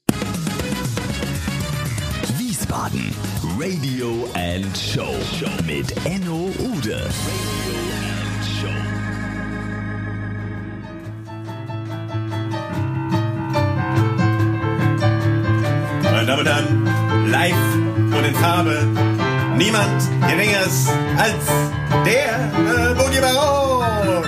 [2.37, 3.13] Wiesbaden
[3.57, 5.13] Radio and Show
[5.65, 6.95] mit Enno Ude.
[6.95, 7.88] Radio
[19.59, 20.87] niemand geringeres
[21.17, 21.45] als
[22.05, 24.23] der äh, Boogie Baron.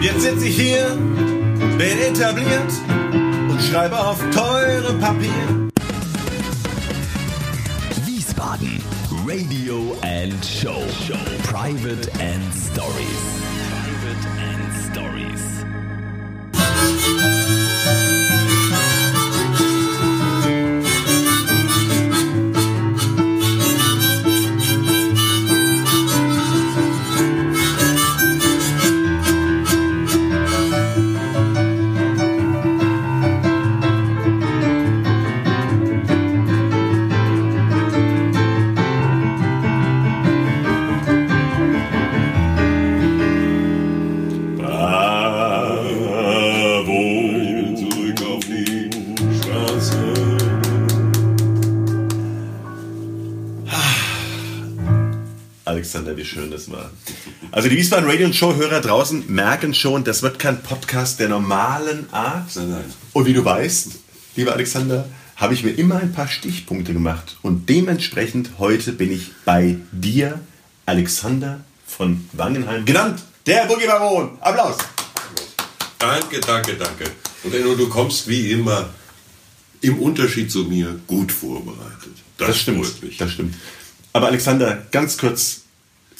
[0.00, 0.96] Jetzt sitze ich hier,
[1.76, 2.72] bin etabliert
[3.50, 5.59] und schreibe auf teurem Papier.
[9.30, 10.84] Radio and Show.
[11.44, 13.49] Private and Stories.
[57.60, 61.28] Also die Wiesbaden Radio und Show Hörer draußen merken schon, das wird kein Podcast der
[61.28, 62.56] normalen Art.
[62.56, 62.84] Nein, nein.
[63.12, 63.90] Und wie du weißt,
[64.34, 67.36] lieber Alexander, habe ich mir immer ein paar Stichpunkte gemacht.
[67.42, 70.40] Und dementsprechend heute bin ich bei dir,
[70.86, 74.38] Alexander von Wangenheim, genannt der Boogie Baron.
[74.40, 74.78] Applaus.
[75.98, 77.10] Danke, danke, danke.
[77.44, 78.88] Und Enno, du kommst wie immer
[79.82, 82.16] im Unterschied zu mir gut vorbereitet.
[82.38, 82.86] Das, stimmt.
[82.86, 83.18] freut mich.
[83.18, 83.54] Das stimmt.
[84.14, 85.60] Aber Alexander, ganz kurz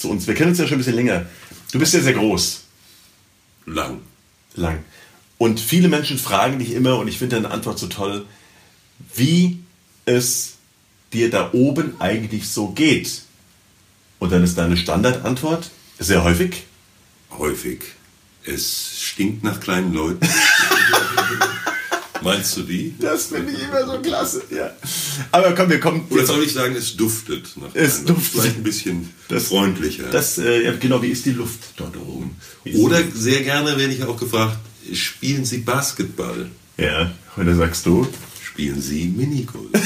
[0.00, 0.26] zu uns.
[0.26, 1.26] Wir kennen uns ja schon ein bisschen länger.
[1.72, 2.64] Du bist ja sehr groß.
[3.66, 4.00] Lang.
[4.54, 4.84] lang.
[5.38, 8.26] Und viele Menschen fragen dich immer, und ich finde deine Antwort so toll,
[9.14, 9.62] wie
[10.04, 10.54] es
[11.12, 13.22] dir da oben eigentlich so geht.
[14.18, 16.64] Und dann ist deine Standardantwort sehr häufig.
[17.30, 17.84] Häufig.
[18.44, 20.28] Es stinkt nach kleinen Leuten.
[22.22, 22.94] Meinst du die?
[22.98, 24.42] Das finde ich immer so klasse.
[24.50, 24.70] Ja.
[25.32, 26.06] Aber komm, wir kommen.
[26.10, 28.42] Oder soll ich sagen, es duftet nach Es duftet.
[28.42, 30.04] Vielleicht ein bisschen Das- freundlicher.
[30.10, 32.36] Das, äh, genau, wie ist die Luft dort oben?
[32.76, 34.58] Oder sehr gerne werde ich auch gefragt,
[34.92, 36.48] spielen Sie Basketball?
[36.76, 38.06] Ja, und dann sagst du,
[38.42, 39.70] Spielen Sie Minigolf?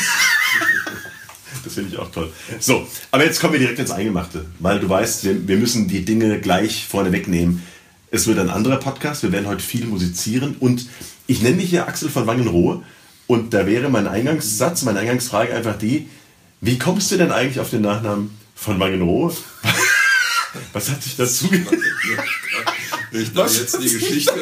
[1.64, 2.30] Das finde ich auch toll.
[2.60, 6.04] So, aber jetzt kommen wir direkt ins Eingemachte, weil du weißt, wir, wir müssen die
[6.04, 7.62] Dinge gleich vorne wegnehmen.
[8.10, 10.86] Es wird ein anderer Podcast, wir werden heute viel musizieren und
[11.26, 12.82] ich nenne dich ja Axel von Wangenrohe
[13.26, 16.08] und da wäre mein Eingangssatz, meine Eingangsfrage einfach die,
[16.60, 19.32] wie kommst du denn eigentlich auf den Nachnamen von Wangenrohe?
[20.72, 21.48] Was hat dich dazu
[23.20, 24.32] ich da Was jetzt die Geschichte,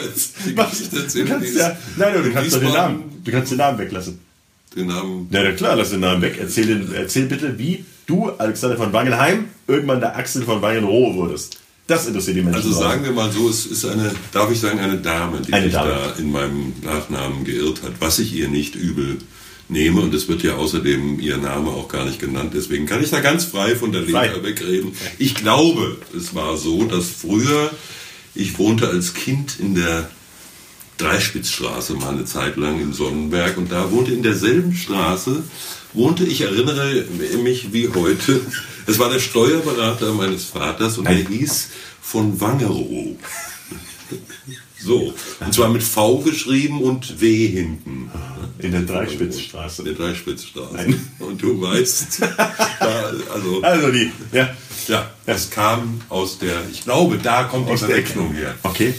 [0.46, 0.54] die?
[0.54, 3.78] Geschichte Du erzähle, kannst ja, nein, du kannst doch den Namen, du kannst den Namen
[3.78, 4.18] weglassen.
[4.74, 6.38] Den Namen Ja, na klar, lass den Namen weg.
[6.40, 11.58] Erzähl, den, erzähl bitte, wie du, Alexander von Wangenheim, irgendwann der Axel von Wangenrohe wurdest.
[11.92, 12.56] Das interessiert die Menschen.
[12.56, 15.66] Also sagen wir mal so, es ist eine, darf ich sagen, eine Dame, die Eine
[15.66, 15.90] sich Dame.
[15.90, 19.18] da in meinem Nachnamen geirrt hat, was ich ihr nicht übel
[19.68, 20.00] nehme.
[20.00, 22.52] Und es wird ja außerdem ihr Name auch gar nicht genannt.
[22.54, 24.00] Deswegen kann ich da ganz frei von der.
[24.02, 24.92] Leber wegreden.
[25.18, 27.70] Ich glaube, es war so, dass früher,
[28.34, 30.08] ich wohnte als Kind in der
[30.96, 35.42] Dreispitzstraße mal eine Zeit lang in Sonnenberg und da wohnte in derselben Straße,
[35.94, 37.04] wohnte, ich erinnere
[37.42, 38.40] mich wie heute,
[38.86, 41.68] es war der Steuerberater meines Vaters und der hieß
[42.00, 43.16] von Wangerow.
[44.78, 48.10] So, und zwar mit V geschrieben und W hinten.
[48.58, 49.82] In der Dreispitzstraße.
[49.82, 50.74] In der Dreispitzstraße.
[50.74, 51.10] Nein.
[51.18, 52.20] Und du weißt,
[52.80, 54.54] da, also, Also die, ja.
[54.88, 57.92] ja, es kam aus der, ich glaube, da kommt die Aus Ecke.
[57.92, 58.54] Verwechslung her.
[58.62, 58.94] Okay.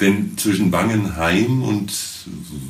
[0.00, 1.92] Denn zwischen Wangenheim und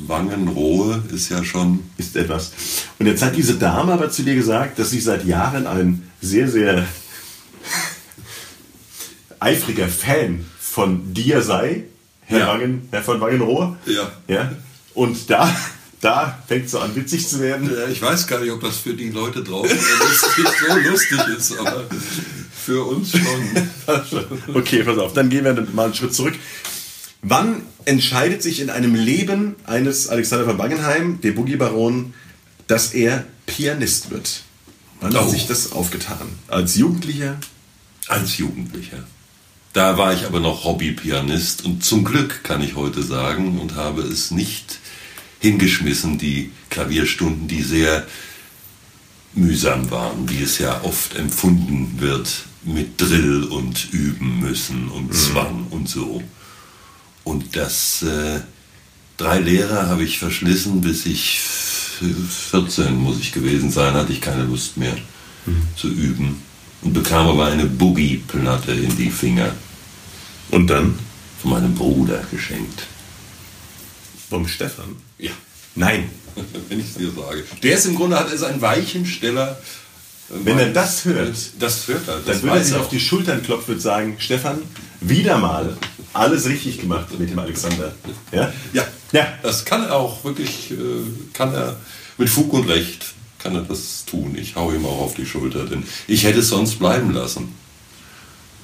[0.07, 1.79] Wangenrohe ist ja schon.
[1.97, 2.51] Ist etwas.
[2.99, 6.47] Und jetzt hat diese Dame aber zu dir gesagt, dass sie seit Jahren ein sehr,
[6.49, 6.85] sehr
[9.39, 11.85] eifriger Fan von dir sei,
[12.25, 12.47] Herr, Ja.
[12.47, 13.77] Wangen, Herr von Wangenrohe.
[13.85, 14.11] Ja.
[14.27, 14.51] ja.
[14.93, 15.53] Und da,
[15.99, 17.69] da fängt es so an, witzig zu werden.
[17.91, 21.85] Ich weiß gar nicht, ob das für die Leute draußen lustig, so lustig ist, aber
[22.65, 23.23] für uns schon.
[24.53, 26.35] Okay, pass auf, dann gehen wir mal einen Schritt zurück.
[27.23, 32.13] Wann entscheidet sich in einem Leben eines Alexander von Wangenheim, dem Boogie Baron,
[32.67, 34.43] dass er Pianist wird?
[34.99, 35.29] Wann hat Oh.
[35.29, 36.27] sich das aufgetan?
[36.47, 37.37] Als Jugendlicher?
[38.07, 39.03] Als Jugendlicher.
[39.73, 44.01] Da war ich aber noch Hobbypianist und zum Glück kann ich heute sagen und habe
[44.01, 44.79] es nicht
[45.39, 48.05] hingeschmissen, die Klavierstunden, die sehr
[49.33, 55.67] mühsam waren, wie es ja oft empfunden wird, mit Drill und üben müssen und Zwang
[55.71, 56.21] und so.
[57.23, 58.39] Und das äh,
[59.17, 64.43] drei Lehrer habe ich verschlissen, bis ich 14 muss ich gewesen sein, hatte ich keine
[64.43, 64.95] Lust mehr
[65.75, 66.41] zu üben
[66.81, 69.53] und bekam aber eine Boogie-Platte in die Finger
[70.49, 70.97] Und dann?
[71.41, 72.83] von meinem Bruder geschenkt.
[74.29, 74.95] Vom Stefan?
[75.17, 75.31] Ja,
[75.75, 76.09] Nein.
[76.69, 77.43] wenn ich es dir sage.
[77.63, 79.59] Der ist im Grunde hat er seinen Weichensteller.
[80.29, 82.17] Wenn er das hört, das hört er.
[82.19, 84.59] Das Dann würde er sich auf die Schultern klopfen und sagen, Stefan,
[85.01, 85.75] wieder mal
[86.13, 87.93] alles richtig gemacht mit dem Alexander.
[88.31, 88.51] Ja?
[88.73, 89.27] Ja, Ja.
[89.43, 90.75] das kann er auch wirklich, äh,
[91.33, 91.77] kann er
[92.17, 94.35] mit Fug und Recht, kann er das tun.
[94.39, 97.53] Ich hau ihm auch auf die Schulter, denn ich hätte es sonst bleiben lassen.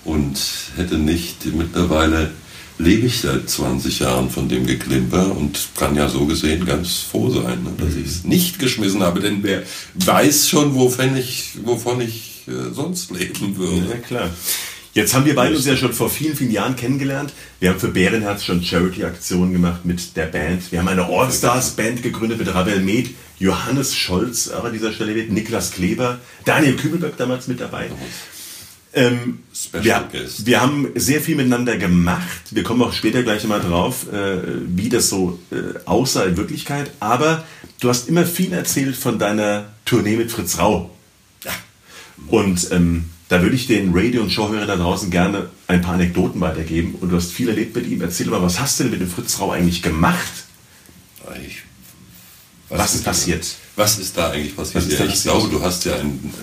[0.04, 0.40] Und
[0.78, 2.32] hätte nicht, mittlerweile
[2.80, 7.30] lebe ich seit 20 Jahren von dem Geklimper und kann ja so gesehen ganz froh
[7.30, 9.64] sein, ne, dass ich es nicht geschmissen habe, denn wer
[9.96, 13.88] weiß schon, wovon ich, wovon ich äh, sonst leben würde.
[13.90, 14.30] Ja, klar.
[14.98, 17.32] Jetzt haben wir beide uns ja schon vor vielen, vielen Jahren kennengelernt.
[17.60, 20.72] Wir haben für Bärenherz schon Charity-Aktionen gemacht mit der Band.
[20.72, 25.70] Wir haben eine All-Stars-Band gegründet mit Ravel Med, Johannes Scholz, an dieser Stelle mit, Niklas
[25.70, 27.92] Kleber, Daniel Kübelberg damals mit dabei.
[28.96, 30.48] Ähm, Special wir, Guest.
[30.48, 32.46] wir haben sehr viel miteinander gemacht.
[32.50, 36.90] Wir kommen auch später gleich mal drauf, äh, wie das so äh, aussah in Wirklichkeit.
[37.00, 37.46] Aber
[37.82, 40.90] du hast immer viel erzählt von deiner Tournee mit Fritz Rau.
[41.46, 41.52] Ja.
[42.30, 46.40] Und ähm, da würde ich den Radio- und Showhörern da draußen gerne ein paar Anekdoten
[46.42, 46.96] weitergeben.
[47.02, 48.02] Und du hast viel erlebt mit ihm.
[48.02, 50.32] Erzähl mal, was hast du denn mit dem Fritz Rau eigentlich gemacht?
[51.46, 51.58] Ich,
[52.70, 53.46] Was ist passiert?
[53.76, 54.84] Was ist da eigentlich passiert?
[54.86, 55.24] Was ja, ich passiert?
[55.36, 56.34] glaube, du hast ja ein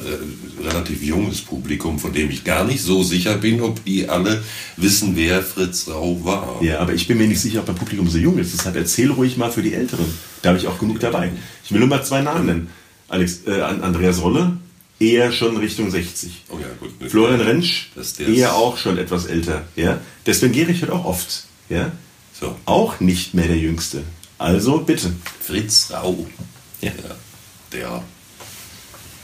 [0.61, 4.43] äh, relativ junges Publikum, von dem ich gar nicht so sicher bin, ob die alle
[4.77, 6.63] wissen, wer Fritz Rau war.
[6.63, 8.53] Ja, aber ich bin mir nicht sicher, ob mein Publikum so jung ist.
[8.53, 10.05] Deshalb erzähl ruhig mal für die Älteren.
[10.43, 11.33] Da habe ich auch genug dabei.
[11.65, 12.69] Ich will nur mal zwei Namen nennen.
[13.09, 14.57] Alex, äh, An- Andreas Rolle,
[14.99, 16.45] eher schon Richtung 60.
[16.51, 16.93] Oh ja, gut.
[17.11, 17.87] Florian Rentsch,
[18.19, 19.65] der eher auch schon etwas älter.
[19.77, 20.01] Ja?
[20.27, 21.45] Deswegen Gerich hört auch oft.
[21.69, 21.93] Ja?
[22.39, 24.03] So, Auch nicht mehr der Jüngste.
[24.39, 25.13] Also bitte.
[25.41, 26.27] Fritz Rau.
[26.81, 26.91] Ja.
[27.73, 28.03] der,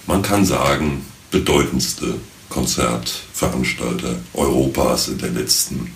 [0.06, 2.14] man kann sagen, bedeutendste
[2.48, 5.94] Konzertveranstalter Europas in den letzten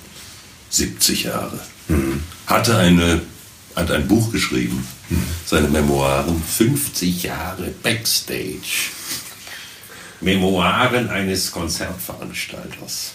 [0.70, 1.58] 70 Jahre.
[2.46, 3.22] Hatte eine,
[3.74, 4.86] hat ein Buch geschrieben,
[5.46, 8.90] seine Memoiren, 50 Jahre Backstage.
[10.24, 13.12] Memoiren eines Konzertveranstalters.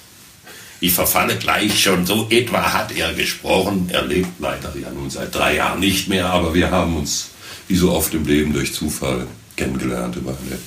[0.79, 3.89] Ich verfalle gleich schon, so etwa hat er gesprochen.
[3.91, 7.31] Er lebt leider ja nun seit drei Jahren nicht mehr, aber wir haben uns,
[7.67, 9.27] wie so oft im Leben, durch Zufall
[9.57, 10.57] kennengelernt über eine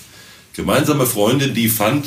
[0.55, 2.07] gemeinsame Freundin, die fand,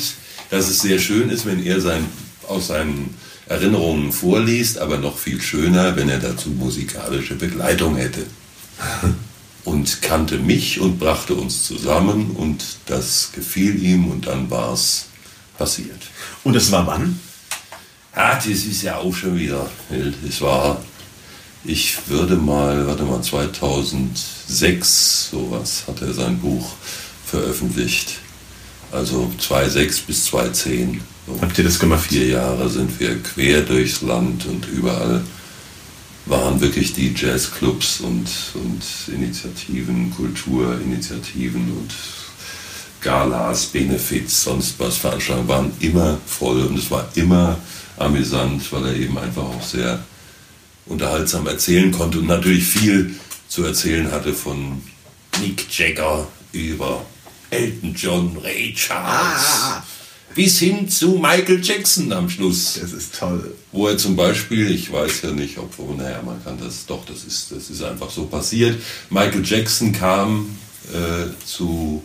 [0.50, 2.06] dass es sehr schön ist, wenn er sein,
[2.46, 3.14] aus seinen
[3.48, 8.26] Erinnerungen vorliest, aber noch viel schöner, wenn er dazu musikalische Begleitung hätte.
[9.86, 15.04] Und kannte mich und brachte uns zusammen und das gefiel ihm und dann war es
[15.56, 16.00] passiert.
[16.42, 17.20] Und es war wann?
[18.12, 19.70] Ah, das ist ja auch schon wieder.
[20.28, 20.82] Es war,
[21.62, 26.74] ich würde mal, warte mal, 2006, sowas, hat er sein Buch
[27.24, 28.14] veröffentlicht.
[28.90, 31.00] Also 2006 bis 2010.
[31.28, 32.08] So Habt ihr das gemacht?
[32.08, 35.22] vier Jahre sind wir quer durchs Land und überall
[36.26, 41.94] waren wirklich die Jazzclubs und, und Initiativen, Kulturinitiativen und
[43.00, 44.96] Galas, Benefits, sonst was.
[44.96, 47.56] Veranstaltungen waren immer voll und es war immer
[47.96, 50.04] amüsant, weil er eben einfach auch sehr
[50.86, 53.14] unterhaltsam erzählen konnte und natürlich viel
[53.48, 54.82] zu erzählen hatte von
[55.40, 57.04] Mick Jagger über
[57.50, 59.82] Elton John, Ray Charles,
[60.36, 63.54] bis hin zu Michael Jackson am Schluss Das ist toll.
[63.72, 67.04] wo er zum Beispiel, ich weiß ja nicht, ob, oh, naja, man kann das, doch,
[67.06, 68.78] das ist, das ist einfach so passiert.
[69.10, 70.56] Michael Jackson kam
[70.92, 72.02] äh, zu,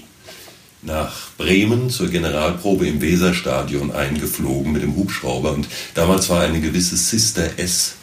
[0.82, 6.96] nach Bremen zur Generalprobe im Weserstadion eingeflogen mit dem Hubschrauber und damals war eine gewisse
[6.98, 7.96] Sister S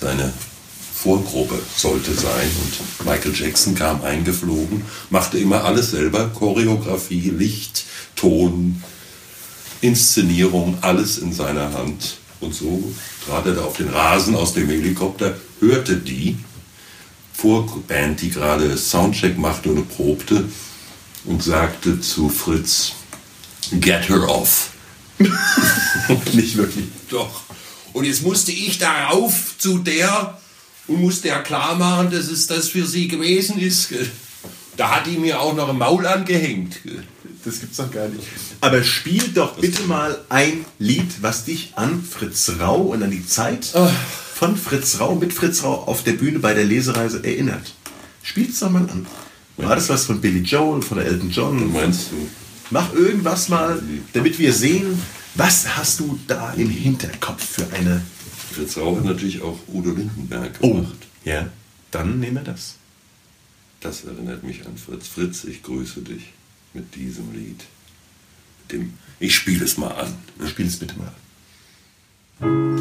[0.00, 0.32] seine
[0.92, 7.84] Vorgruppe sollte sein und Michael Jackson kam eingeflogen, machte immer alles selber, Choreografie, Licht,
[8.16, 8.82] Ton,
[9.84, 12.16] Inszenierung, alles in seiner Hand.
[12.40, 12.90] Und so
[13.26, 16.38] trat er da auf den Rasen aus dem Helikopter, hörte die
[17.34, 20.48] Vorband, die gerade Soundcheck machte und probte,
[21.26, 22.92] und sagte zu Fritz,
[23.72, 24.70] get her off.
[26.32, 26.86] Nicht wirklich.
[27.10, 27.42] Doch.
[27.92, 30.38] Und jetzt musste ich darauf zu der
[30.86, 33.90] und musste ja klar machen, dass es das für sie gewesen ist.
[34.76, 36.80] Da hat die mir auch noch ein Maul angehängt.
[37.44, 38.26] Das gibt's doch gar nicht.
[38.60, 43.26] Aber spiel doch bitte mal ein Lied, was dich an Fritz Rau und an die
[43.26, 43.66] Zeit
[44.34, 47.74] von Fritz Rau mit Fritz Rau auf der Bühne bei der Lesereise erinnert.
[48.22, 49.06] Spiel's doch mal an.
[49.56, 51.72] War das was von Billy Joel, von der Elton John?
[51.72, 52.28] Meinst du?
[52.70, 53.80] Mach irgendwas mal,
[54.12, 55.00] damit wir sehen,
[55.34, 58.02] was hast du da im Hinterkopf für eine.
[58.52, 60.96] Fritz Rau hat natürlich auch Udo Lindenberg Oh, gemacht.
[61.24, 61.48] ja,
[61.90, 62.74] dann nehmen wir das.
[63.80, 65.06] Das erinnert mich an Fritz.
[65.08, 66.32] Fritz, ich grüße dich
[66.74, 67.64] mit diesem Lied.
[68.62, 70.14] Mit dem, ich spiele es mal an.
[70.46, 71.12] Spiel es bitte mal.
[72.40, 72.73] Wenn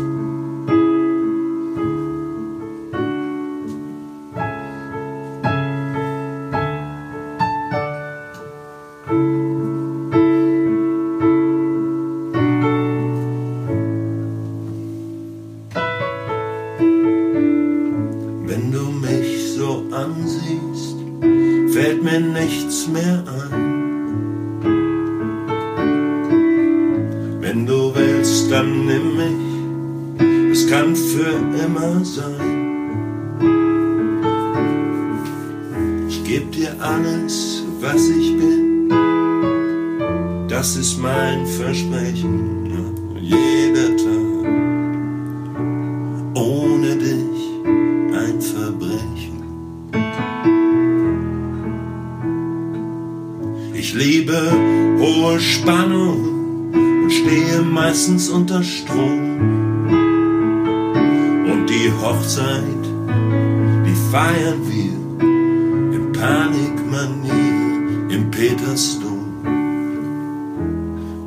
[66.23, 69.43] Panikmanier im Petersdom.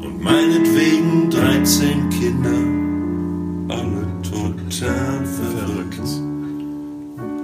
[0.03, 2.63] Und meinetwegen 13 Kinder,
[3.69, 6.01] alle total verrückt.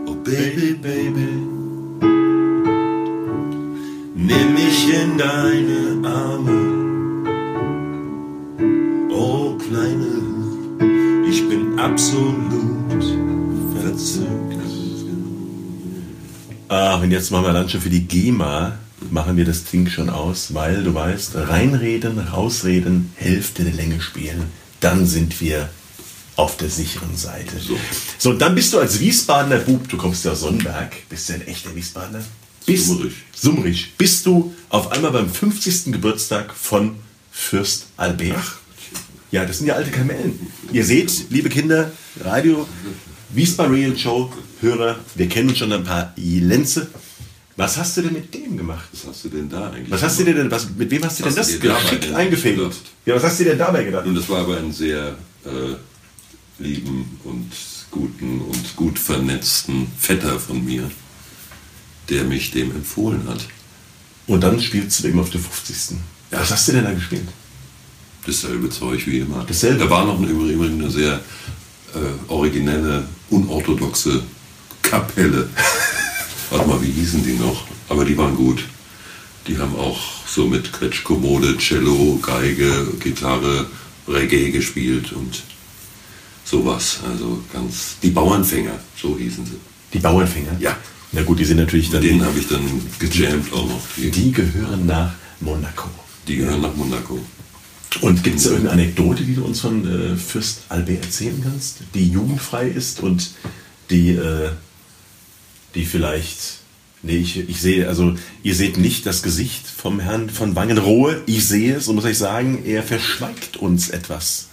[0.07, 1.29] Oh Baby, Baby,
[4.15, 6.61] nimm mich in deine Arme.
[9.11, 10.23] Oh Kleine,
[11.29, 13.05] ich bin absolut
[13.77, 14.42] verzückt.
[16.75, 18.79] Ach, und jetzt machen wir dann schon für die GEMA,
[19.11, 24.45] machen wir das Ding schon aus, weil du weißt, reinreden, rausreden, Hälfte der Länge spielen,
[24.81, 25.69] dann sind wir
[26.35, 27.59] auf der sicheren Seite.
[27.59, 27.79] So.
[28.17, 31.47] so dann bist du als Wiesbadener Bub, du kommst ja aus Sonnenberg, bist du ein
[31.47, 32.25] echter Wiesbadener?
[32.65, 33.13] Bist, Summrig.
[33.35, 33.93] Summrig.
[33.99, 35.93] Bist du auf einmal beim 50.
[35.93, 36.95] Geburtstag von
[37.31, 38.39] Fürst Albert?
[39.31, 40.39] Ja, das sind ja alte Kamellen.
[40.73, 41.93] Ihr seht, liebe Kinder,
[42.25, 42.67] Radio,
[43.35, 46.89] Wiesbaden Real Show, Hörer, wir kennen uns schon ein paar Lenze.
[47.57, 48.89] Was hast du denn mit dem gemacht?
[48.93, 49.91] Was hast du denn da eigentlich?
[49.91, 52.75] Was hast du denn, was, mit wem hast du denn das dir geschickt eingefädelt?
[53.07, 54.07] Ja, was hast du denn dabei gedacht?
[54.07, 57.51] Und das war aber ein sehr äh, lieben und
[57.91, 60.91] guten und gut vernetzten Vetter von mir,
[62.09, 63.47] der mich dem empfohlen hat.
[64.27, 65.99] Und dann spielst du eben auf der 50.
[66.31, 66.41] Ja.
[66.41, 67.29] Was hast du denn da gespielt?
[68.27, 69.45] Dasselbe Zeug wie immer.
[69.47, 69.79] Dasselbe?
[69.79, 71.21] Da war noch eine, übrigens eine sehr
[71.95, 74.23] äh, originelle, unorthodoxe
[74.83, 75.49] Kapelle.
[76.51, 77.65] Warte mal, wie hießen die noch?
[77.89, 78.65] Aber die waren gut.
[79.47, 83.67] Die haben auch so mit Quetschkommode, Cello, Geige, Gitarre,
[84.09, 85.43] Reggae gespielt und
[86.45, 87.01] sowas.
[87.09, 87.97] Also ganz.
[88.03, 89.59] Die Bauernfänger, so hießen sie.
[89.93, 90.57] Die Bauernfänger?
[90.61, 90.77] Ja.
[91.13, 92.01] Na gut, die sind natürlich dann.
[92.03, 92.63] Mit denen habe ich dann
[92.99, 93.81] gejammt auch noch.
[93.97, 95.89] Die, Die gehören nach Monaco.
[96.29, 97.19] die gehören nach Monaco.
[98.01, 102.09] Und gibt es irgendeine Anekdote, die du uns von äh, Fürst Albert erzählen kannst, die
[102.09, 103.31] jugendfrei ist und
[103.91, 104.51] die, äh,
[105.75, 106.61] die vielleicht.
[107.05, 111.21] Nee, ich, ich sehe, also ihr seht nicht das Gesicht vom Herrn von Wangenrohe.
[111.27, 114.49] Ich sehe es und muss euch sagen, er verschweigt uns etwas.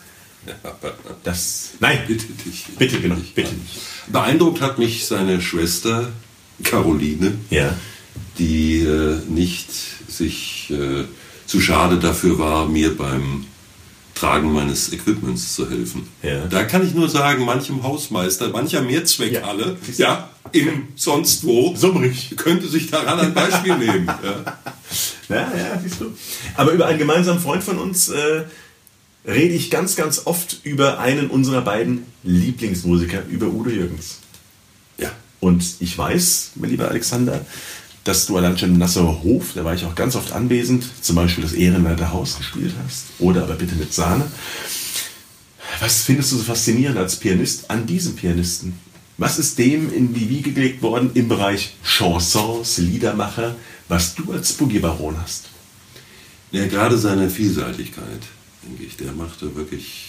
[1.23, 1.71] Das.
[1.79, 2.65] Nein, Bitte dich.
[2.77, 3.79] Bitte, genau, bitte nicht.
[4.11, 6.11] Beeindruckt hat mich seine Schwester
[6.63, 7.75] Caroline, Ja.
[8.39, 9.67] die äh, nicht
[10.07, 11.03] sich äh,
[11.49, 13.45] zu schade dafür war, mir beim
[14.13, 16.07] Tragen meines Equipments zu helfen.
[16.21, 16.45] Ja.
[16.45, 22.35] Da kann ich nur sagen, manchem Hausmeister, mancher Mehrzweckhalle, ja, im sonst wo, Summrig.
[22.37, 24.05] könnte sich daran ein Beispiel nehmen.
[24.07, 24.59] Ja.
[25.29, 26.13] Ja, ja, siehst du.
[26.55, 28.43] Aber über einen gemeinsamen Freund von uns äh,
[29.25, 34.19] rede ich ganz, ganz oft über einen unserer beiden Lieblingsmusiker, über Udo Jürgens.
[34.99, 35.11] ja.
[35.39, 37.45] Und ich weiß, mein lieber Alexander,
[38.03, 41.15] dass du allein schon im Nassauer Hof, da war ich auch ganz oft anwesend, zum
[41.15, 43.05] Beispiel das Ehrenwerter Haus gespielt hast.
[43.19, 44.25] Oder aber bitte mit Sahne.
[45.79, 48.73] Was findest du so faszinierend als Pianist an diesem Pianisten?
[49.17, 53.55] Was ist dem in die Wiege gelegt worden im Bereich Chansons, Liedermacher,
[53.89, 55.49] was du als Boogie-Baron hast?
[56.51, 58.21] Ja, gerade seine Vielseitigkeit,
[58.63, 60.08] denke ich, der machte wirklich.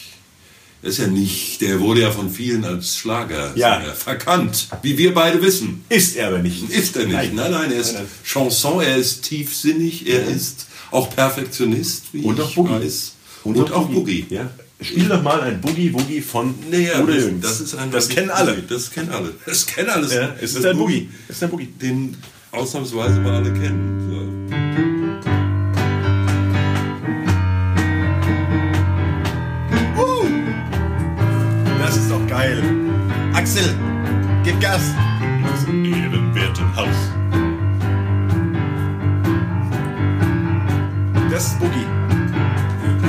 [0.83, 3.81] Er ist ja nicht, der wurde ja von vielen als Schlager Ja.
[3.95, 5.85] verkannt, wie wir beide wissen.
[5.91, 6.71] Ist er aber nicht.
[6.71, 7.35] Ist er nicht.
[7.35, 8.11] Nein, nein, er ist Nein, nein.
[8.25, 12.71] Chanson, er ist tiefsinnig, er ist Auch Perfektionist, wie Und ich auch Boogie.
[12.73, 13.13] weiß.
[13.45, 14.27] Und, auch Boogie.
[14.31, 14.51] Ja.
[14.81, 17.43] Spiel doch mal ein Boogie Woogie von Naja, Udo das, Jürgens.
[17.43, 18.57] das ist ein Das kennen alle.
[18.69, 19.33] Das kennen alle.
[19.47, 20.15] Das kennen alles.
[20.15, 21.09] Ja, es ist Das ein Boogie.
[21.29, 21.67] Es ist ein Boogie.
[21.81, 22.17] Den
[22.53, 24.10] ausnahmsweise mal alle kennen.
[33.41, 33.75] Axel,
[34.45, 34.83] gib Gas.
[35.43, 36.99] Das ehrenwerten Haus.
[41.31, 41.87] Das ist Boogie.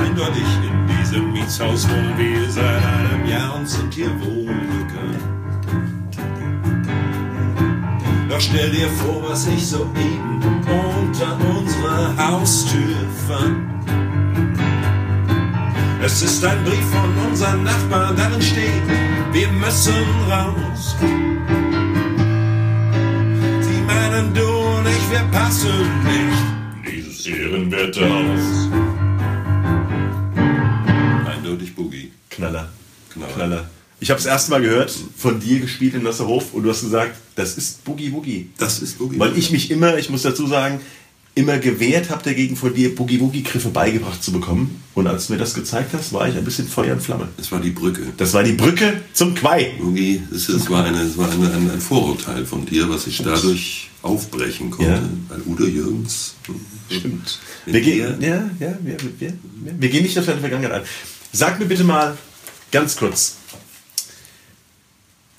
[0.02, 5.22] Eindeutig in diesem Mietshaus wohnen wir seit einem Jahr und sind hier wohlgekannt.
[8.30, 12.96] Doch stell dir vor, was ich soeben unter unserer Haustür
[13.28, 13.68] fand.
[16.02, 20.94] Es ist ein Brief von unseren Nachbarn, darin steht, wir müssen raus.
[23.60, 25.70] Sie meinen, du und ich, wir passen
[26.04, 26.44] nicht.
[26.84, 28.68] in Dieses ehrenwerte Haus.
[31.26, 32.12] Eindeutig Boogie.
[32.30, 32.68] Knaller.
[33.10, 33.32] Knaller.
[33.34, 33.70] Knaller.
[34.00, 37.14] Ich habe es erst mal gehört, von dir gespielt in Nasserhof und du hast gesagt,
[37.36, 38.50] das ist Boogie Woogie.
[38.58, 39.18] Das ist Boogie.
[39.18, 40.80] Weil ich mich immer, ich muss dazu sagen,
[41.34, 44.82] immer gewehrt habe dagegen von dir Boogie Woogie Griffe beigebracht zu bekommen.
[44.94, 47.28] Und als du mir das gezeigt hast, war ich ein bisschen Feuer und Flamme.
[47.38, 48.02] Das war die Brücke.
[48.18, 49.72] Das war die Brücke zum Quai.
[49.80, 53.22] Boogie, das, das war, eine, das war eine, ein, ein Vorurteil von dir, was ich
[53.22, 54.92] dadurch aufbrechen konnte.
[54.92, 55.02] Ja.
[55.28, 56.34] Weil Udo Jürgens.
[56.90, 57.38] Stimmt.
[57.64, 59.34] Mit Wir gehen, ja, ja, wir, wir, wir,
[59.78, 60.88] wir gehen nicht auf deine Vergangenheit ein.
[61.32, 62.18] Sag mir bitte mal
[62.70, 63.36] ganz kurz.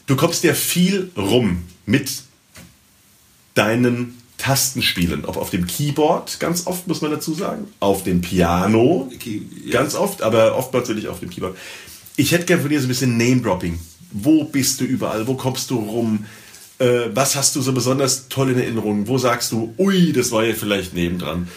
[0.08, 2.10] Du kommst ja viel rum mit
[3.54, 5.24] deinen Tastenspielen.
[5.24, 9.10] Ob auf dem Keyboard, ganz oft muss man dazu sagen, auf dem Piano,
[9.72, 11.56] ganz oft, aber oftmals wirklich auf dem Keyboard.
[12.18, 13.80] Ich hätte gerne von dir so ein bisschen Name-Dropping.
[14.12, 15.26] Wo bist du überall?
[15.28, 16.26] Wo kommst du rum?
[16.78, 19.08] Äh, was hast du so besonders toll in Erinnerung?
[19.08, 21.48] Wo sagst du, ui, das war ja vielleicht nebendran?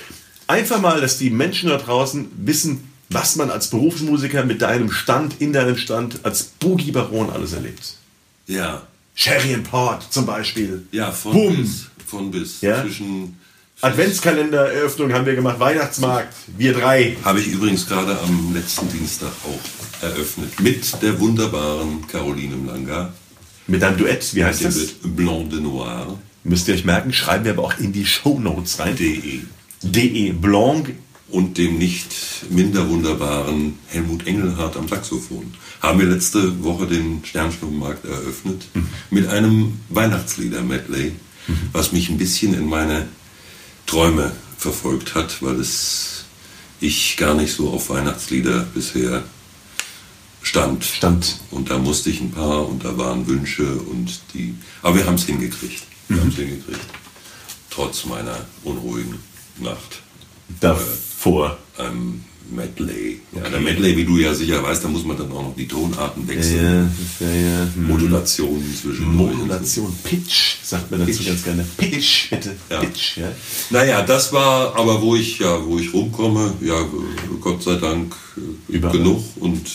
[0.47, 5.41] Einfach mal, dass die Menschen da draußen wissen, was man als Berufsmusiker mit deinem Stand,
[5.41, 7.97] in deinem Stand, als Boogie-Baron alles erlebt.
[8.47, 8.87] Ja.
[9.17, 10.87] Sherry and Port zum Beispiel.
[10.93, 11.57] Ja, von Boom.
[11.57, 11.87] bis.
[12.07, 12.61] Von bis.
[12.61, 12.83] Ja?
[12.83, 13.37] Zwischen.
[13.83, 17.15] Adventskalender-Eröffnung haben wir gemacht, Weihnachtsmarkt, wir drei.
[17.23, 20.59] Habe ich übrigens gerade am letzten Dienstag auch eröffnet.
[20.61, 23.13] Mit der wunderbaren Caroline Mlanga.
[23.67, 24.77] Mit deinem Duett, wie heißt das?
[24.77, 26.19] wird Blanc de Noir.
[26.45, 28.97] Müsst ihr euch merken, schreiben wir aber auch in die Shownotes rein.
[28.97, 29.41] De.
[29.83, 30.95] De Blanc.
[31.29, 32.15] und dem nicht
[32.51, 35.53] minder wunderbaren Helmut Engelhardt am Saxophon.
[35.81, 38.69] Haben wir letzte Woche den Sternschnuppenmarkt eröffnet
[39.11, 41.13] mit einem Weihnachtslieder-Medley,
[41.73, 43.09] was mich ein bisschen in meine
[43.87, 46.25] Träume verfolgt hat, weil es
[46.81, 49.23] ich gar nicht so auf Weihnachtslieder bisher
[50.43, 50.85] stand.
[50.85, 51.41] Stand.
[51.51, 54.55] Und da musste ich ein paar und da waren Wünsche und die.
[54.83, 55.83] Aber wir haben es hingekriegt.
[56.09, 56.81] Wir haben es hingekriegt.
[57.71, 59.19] Trotz meiner unruhigen
[59.59, 60.03] Nacht
[60.61, 61.59] Davor.
[61.79, 63.21] ähm, Medley.
[63.33, 65.67] Ja, der Medley, wie du ja sicher weißt, da muss man dann auch noch die
[65.67, 66.91] Tonarten wechseln.
[67.21, 67.69] Ja, ja.
[67.75, 67.87] Hm.
[67.89, 71.27] Modulationen zwischen Modulation, Pitch, sagt man dazu Pitch.
[71.27, 71.67] ganz gerne.
[71.77, 72.57] Pitch, bitte.
[72.71, 72.81] Ja.
[72.81, 73.33] Pitch, ja.
[73.71, 76.87] Naja, das war aber, wo ich ja, wo ich rumkomme, ja,
[77.41, 78.97] Gott sei Dank äh, Überall.
[78.97, 79.67] genug und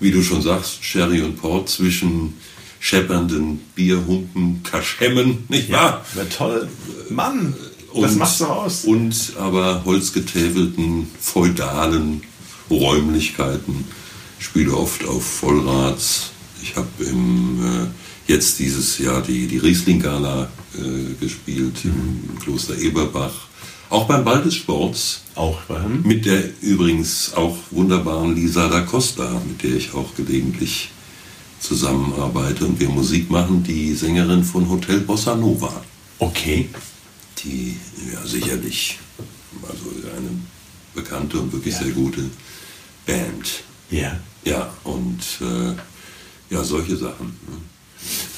[0.00, 2.34] wie du schon sagst, Sherry und Port zwischen
[2.80, 6.04] scheppernden Bierhumpen, Kaschemmen, nicht wahr?
[6.14, 6.68] Na toll.
[7.08, 7.54] Mann,
[8.02, 8.84] das Und- macht's doch aus.
[8.84, 12.22] Und aber holzgetäfelten, feudalen
[12.70, 13.84] Räumlichkeiten.
[14.38, 16.30] Ich spiele oft auf Vollrats.
[16.62, 17.86] Ich habe äh,
[18.26, 23.32] jetzt dieses Jahr die, die Riesling-Gala äh, gespielt im Kloster Eberbach.
[23.90, 25.22] Auch beim Ball des Sports.
[25.34, 30.90] Auch beim Mit der übrigens auch wunderbaren Lisa da Costa, mit der ich auch gelegentlich
[31.60, 35.82] zusammenarbeite und wir Musik machen, die Sängerin von Hotel Bossa Nova
[36.18, 36.68] Okay.
[37.44, 37.76] Die
[38.12, 38.98] ja sicherlich
[39.62, 40.30] also eine
[40.94, 41.80] bekannte und wirklich Ja.
[41.82, 42.30] sehr gute
[43.06, 43.64] Band.
[43.90, 44.18] Ja.
[44.44, 45.74] Ja, und äh,
[46.54, 47.26] ja, solche Sachen.
[47.48, 47.56] Ne?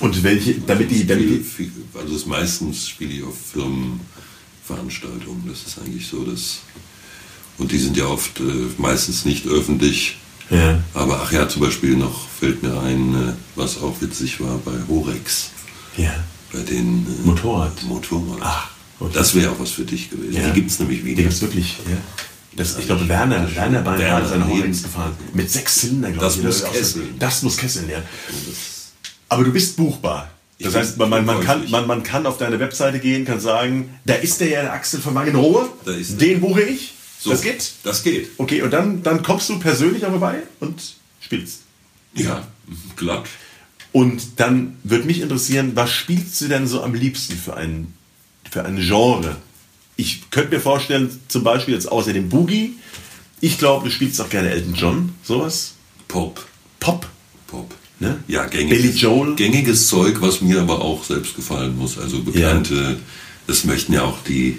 [0.01, 5.45] Und welche, damit die, damit die, viel, also das meistens spiele ich auf Firmenveranstaltungen.
[5.49, 6.61] Das ist eigentlich so, dass
[7.59, 8.43] und die sind ja oft äh,
[8.79, 10.19] meistens nicht öffentlich.
[10.51, 10.81] Ja.
[10.95, 14.75] Aber ach ja, zum Beispiel noch fällt mir ein, äh, was auch witzig war bei
[14.89, 15.51] Horex,
[15.97, 16.13] ja.
[16.53, 17.83] bei den äh, Motorrad.
[17.85, 18.39] Motorrad.
[18.41, 19.13] Ach, okay.
[19.15, 20.33] Das wäre auch was für dich gewesen.
[20.35, 20.49] Ja.
[20.49, 21.23] Die gibt es nämlich Die wieder.
[21.23, 21.97] gibt's wirklich, ja.
[22.57, 24.49] Das, ich glaube, Werner, Werner Bein Werner, hat seine.
[24.49, 25.13] Horex gefahren.
[25.35, 26.43] Mit sechs Zylindern, glaube Das ich.
[26.45, 27.15] muss auch- kesseln.
[27.19, 28.03] Das muss kesseln, ja.
[29.29, 30.31] Aber du bist buchbar.
[30.59, 33.41] Das Ich heißt, man, man, man, kann, man, man kann auf deine Webseite gehen, kann
[33.41, 36.95] sagen, da ist der ja der Axel von Wangenrohe, den buche ich.
[37.21, 37.73] So, Das geht?
[37.83, 38.31] Das geht.
[38.39, 40.81] Okay, und dann, dann kommst du persönlich auch vorbei und
[41.21, 41.61] spielst.
[42.15, 42.47] Ja,
[42.97, 43.25] glatt.
[43.93, 47.93] Und dann würde mich interessieren, was spielst du denn so am liebsten für ein,
[48.57, 49.37] für ein Genre?
[49.97, 52.75] ich könnte mir vorstellen, zum Beispiel jetzt außer dem Boogie,
[53.41, 55.75] ich glaube, du spielst auch gerne Elton John, sowas.
[56.09, 56.47] Pop.
[56.81, 57.07] Pop.
[57.47, 57.75] Pop.
[57.99, 58.19] Ne?
[58.29, 59.35] Ja, gängiges, Billy Joel.
[59.37, 61.99] gängiges Zeug, was mir aber auch selbst gefallen muss.
[61.99, 62.99] Also bekannte,
[63.47, 64.59] das möchten ja auch die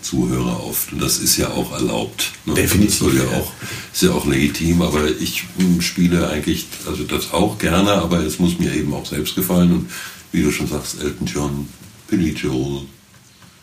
[0.00, 0.92] Zuhörer oft.
[0.92, 2.32] Und das ist ja auch erlaubt.
[2.46, 2.54] Ne?
[2.54, 3.38] Definitiv, Das ja ja.
[3.38, 3.52] auch,
[3.92, 4.80] ist ja auch legitim.
[4.80, 9.04] Aber ich mm, spiele eigentlich, also das auch gerne, aber es muss mir eben auch
[9.04, 9.72] selbst gefallen.
[9.72, 9.90] Und
[10.32, 11.68] wie du schon sagst, Elton John,
[12.08, 12.86] Billy Joel,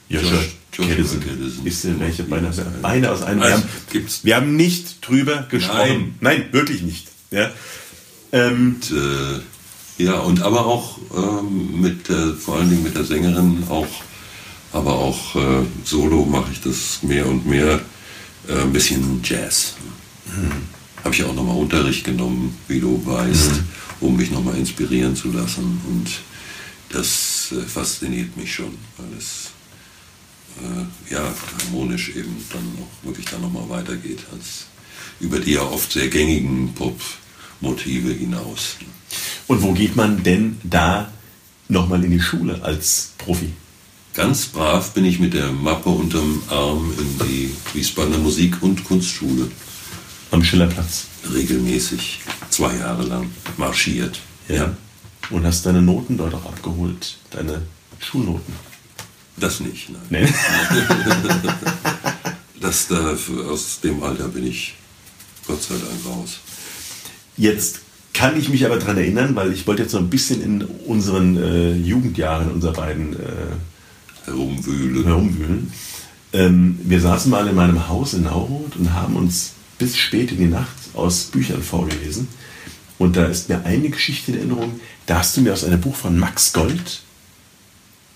[0.10, 0.40] Joshua.
[0.72, 1.22] Caddison.
[1.64, 3.40] Ist der welche beinahe, beinahe aus einem.
[3.40, 4.20] Wir Also, haben, gibt's.
[4.24, 6.16] wir haben nicht drüber gesprochen.
[6.20, 7.08] Nein, wirklich nicht.
[7.32, 7.50] Ja.
[8.34, 13.06] Ähm, Und, äh, ja, und aber auch ähm, mit der, vor allen Dingen mit der
[13.06, 13.88] Sängerin auch,
[14.74, 17.80] aber auch äh, solo mache ich das mehr und mehr,
[18.50, 19.76] äh, ein bisschen Jazz.
[21.06, 23.52] Habe ich auch nochmal Unterricht genommen, wie du weißt,
[24.02, 25.80] um mich nochmal inspirieren zu lassen.
[25.88, 26.10] Und
[26.90, 29.52] das äh, fasziniert mich schon, weil es
[30.62, 34.66] äh, ja harmonisch eben dann auch wirklich dann nochmal weitergeht als
[35.20, 38.76] über die ja oft sehr gängigen Pop-Motive hinaus.
[39.48, 41.12] und wo geht man denn da
[41.70, 43.54] nochmal in die Schule als Profi?
[44.14, 49.50] Ganz brav bin ich mit der Mappe unterm Arm in die Wiesbadener Musik- und Kunstschule
[50.32, 51.06] Am Schillerplatz.
[51.34, 54.20] regelmäßig zwei Jahre lang marschiert.
[54.48, 54.76] Ja.
[55.32, 57.64] Und hast deine Noten dort auch abgeholt, deine
[58.00, 58.54] Schulnoten.
[59.38, 59.90] Das nicht.
[59.90, 60.02] Nein.
[60.10, 60.34] Nee.
[62.62, 63.16] Das, da,
[63.48, 64.74] aus dem Alter bin ich
[65.46, 66.40] Gott sei Dank raus.
[67.38, 70.64] Jetzt kann ich mich aber daran erinnern, weil ich wollte jetzt noch ein bisschen in
[70.64, 73.20] unseren äh, Jugendjahren unserer beiden äh,
[74.26, 75.04] Herumwühlen.
[75.04, 75.72] herumwühlen.
[76.34, 80.38] Ähm, wir saßen mal in meinem Haus in Nauroth und haben uns bis spät in
[80.40, 82.28] die Nacht aus Büchern vorgelesen.
[82.98, 85.96] Und da ist mir eine Geschichte in Erinnerung, da hast du mir aus einem Buch
[85.96, 87.02] von Max Gold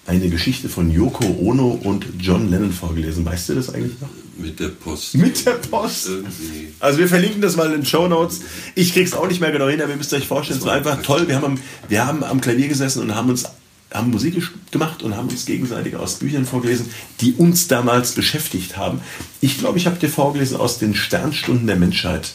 [0.10, 3.26] eine Geschichte von Yoko Ono und John Lennon vorgelesen.
[3.26, 4.10] Weißt du das eigentlich noch?
[4.38, 5.16] Mit der Post.
[5.16, 6.08] Mit der Post.
[6.08, 6.74] Irgendwie.
[6.80, 8.40] Also wir verlinken das mal in den Show Notes.
[8.74, 11.02] Ich krieg's auch nicht mehr genau hin, aber ihr müsst euch vorstellen, es war einfach
[11.04, 11.28] toll.
[11.28, 13.46] Wir haben am, wir haben am Klavier gesessen und haben uns
[13.92, 14.36] haben Musik
[14.70, 16.88] gemacht und haben uns gegenseitig aus Büchern vorgelesen,
[17.22, 19.02] die uns damals beschäftigt haben.
[19.42, 22.34] Ich glaube, ich habe dir vorgelesen aus den Sternstunden der Menschheit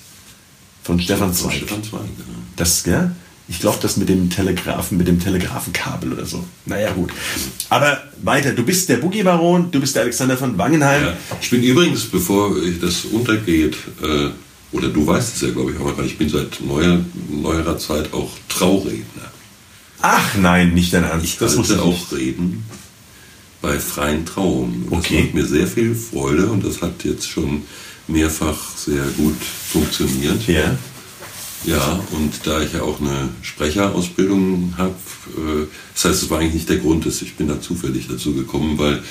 [0.82, 1.58] von Stefan Von Zweig.
[1.58, 2.38] Stefan Zweig, genau.
[2.56, 3.12] Das, ja?
[3.46, 6.42] Ich glaube, das mit dem Telegrafen, mit dem Telegrafenkabel oder so.
[6.64, 7.10] Naja, gut.
[7.68, 8.52] Aber weiter.
[8.52, 11.02] Du bist der Boogie-Baron, du bist der Alexander von Wangenheim.
[11.04, 11.16] Ja.
[11.42, 14.30] Ich bin übrigens, bevor das untergeht, äh,
[14.72, 18.30] oder du weißt es ja, glaube ich, aber ich bin seit neuer, neuerer Zeit auch
[18.48, 19.30] Trauredner.
[20.00, 21.24] Ach nein, nicht dein Ernst.
[21.26, 22.64] Ich das muss halte ich auch reden
[23.60, 24.86] bei freien Trauungen.
[24.90, 25.22] Das Okay.
[25.22, 27.62] macht mir sehr viel Freude und das hat jetzt schon
[28.08, 29.36] mehrfach sehr gut
[29.70, 30.46] funktioniert.
[30.46, 30.76] Ja.
[31.64, 34.94] Ja, und da ich ja auch eine Sprecherausbildung habe,
[35.36, 38.34] äh, das heißt, es war eigentlich nicht der Grund, dass ich bin da zufällig dazu
[38.34, 39.02] gekommen, weil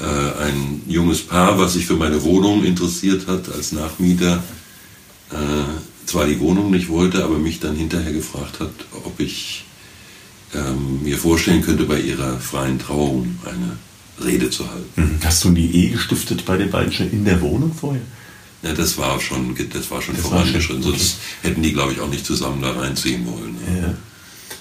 [0.00, 4.42] äh, ein junges Paar, was sich für meine Wohnung interessiert hat als Nachmieter,
[5.30, 8.72] äh, zwar die Wohnung nicht wollte, aber mich dann hinterher gefragt hat,
[9.04, 9.64] ob ich
[10.54, 13.76] ähm, mir vorstellen könnte, bei ihrer freien Trauung eine
[14.24, 14.90] Rede zu halten.
[14.96, 15.18] Mhm.
[15.24, 18.02] Hast du die Ehe gestiftet bei den beiden schon in der Wohnung vorher?
[18.62, 21.92] Ja, das war schon, das war schon Das war vorangeschritten, schon, sonst hätten die, glaube
[21.92, 23.54] ich, auch nicht zusammen da reinziehen wollen.
[23.54, 23.82] ne?
[23.82, 23.94] Ja.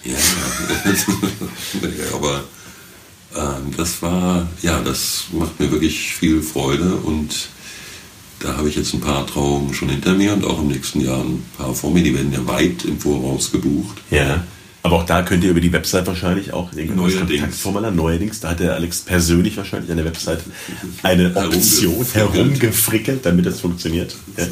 [0.05, 2.13] Ja, ja.
[2.13, 2.43] aber
[3.35, 7.49] ähm, das war, ja, das macht mir wirklich viel Freude und
[8.39, 11.19] da habe ich jetzt ein paar Trauungen schon hinter mir und auch im nächsten Jahr
[11.19, 12.01] ein paar vor mir.
[12.01, 13.97] Die werden ja weit im Voraus gebucht.
[14.09, 14.45] Ja.
[14.81, 17.15] Aber auch da könnt ihr über die Website wahrscheinlich auch irgendwas.
[17.17, 18.39] Kontaktformular neuerdings.
[18.39, 20.39] Da hat der Alex persönlich wahrscheinlich an der Website
[21.03, 23.25] eine Option Herumgefrickelt.
[23.25, 24.15] damit das funktioniert.
[24.37, 24.47] Ja.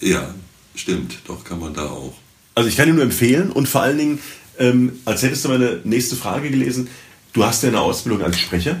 [0.00, 0.34] Ja,
[0.74, 2.14] stimmt, doch kann man da auch.
[2.54, 4.18] Also ich kann dir nur empfehlen und vor allen Dingen,
[4.58, 6.88] ähm, als hättest du meine nächste Frage gelesen,
[7.32, 8.80] du hast ja eine Ausbildung als Sprecher.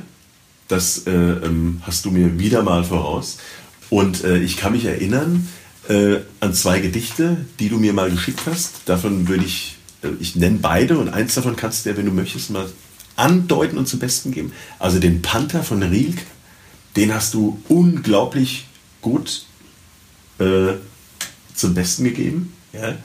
[0.68, 3.38] Das äh, ähm, hast du mir wieder mal voraus.
[3.90, 5.48] Und äh, ich kann mich erinnern
[5.88, 8.82] äh, an zwei Gedichte, die du mir mal geschickt hast.
[8.86, 9.76] Davon würde ich,
[10.20, 12.68] ich nenne beide und eins davon kannst du ja, wenn du möchtest, mal
[13.16, 14.52] andeuten und zum Besten geben.
[14.78, 16.22] Also den Panther von Rilke,
[16.96, 18.66] den hast du unglaublich
[19.02, 19.44] gut
[20.38, 20.74] äh,
[21.54, 22.54] zum Besten gegeben.
[22.72, 22.96] Ja?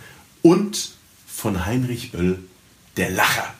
[0.41, 0.91] Und
[1.27, 2.39] von Heinrich Böll,
[2.97, 3.53] der Lacher.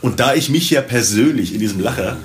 [0.00, 2.16] Und da ich mich ja persönlich in diesem Lacher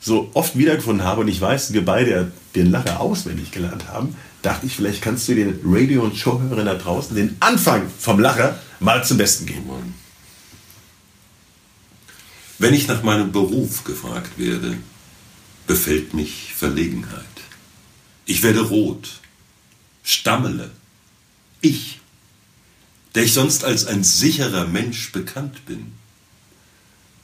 [0.00, 4.66] so oft wiedergefunden habe und ich weiß, wir beide den Lacher auswendig gelernt haben, dachte
[4.66, 9.04] ich, vielleicht kannst du den Radio- und Showhörern da draußen den Anfang vom Lacher mal
[9.04, 9.94] zum Besten geben.
[12.58, 14.76] Wenn ich nach meinem Beruf gefragt werde,
[15.66, 17.24] befällt mich Verlegenheit.
[18.26, 19.20] Ich werde rot,
[20.02, 20.70] stammele.
[21.60, 22.00] Ich,
[23.14, 25.92] der ich sonst als ein sicherer Mensch bekannt bin.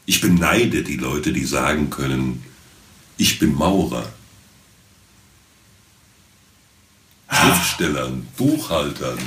[0.07, 2.43] Ich beneide die Leute, die sagen können,
[3.17, 4.11] ich bin Maurer,
[7.33, 9.19] Schriftstellern, Buchhaltern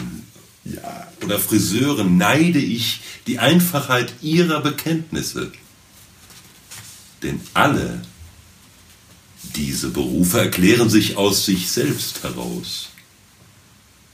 [0.66, 1.08] Ja.
[1.24, 5.52] oder Friseuren neide ich die Einfachheit ihrer Bekenntnisse.
[7.22, 8.02] Denn alle
[9.56, 12.90] diese Berufe erklären sich aus sich selbst heraus.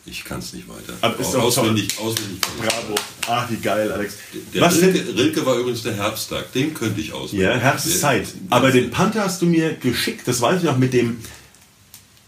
[0.06, 0.93] Ich kann es nicht weiter.
[1.02, 2.39] Aber ist auswendig, auswendig.
[2.60, 2.95] Bravo.
[3.28, 4.15] Ah, wie geil, Alex.
[4.54, 7.45] Der Was Rilke, Rilke war übrigens der Herbsttag, den könnte ich auswendig.
[7.47, 8.28] ja, Herbstzeit.
[8.49, 11.17] Aber den Panther hast du mir geschickt, das weiß ich noch, mit dem,